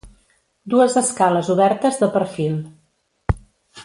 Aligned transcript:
Dues 0.73 0.95
escales 1.03 1.51
obertes, 1.57 1.99
de 2.05 2.09
perfil. 2.15 2.57